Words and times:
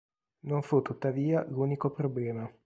Non 0.47 0.63
fu 0.63 0.81
tuttavia 0.81 1.45
l'unico 1.47 1.91
problema. 1.91 2.51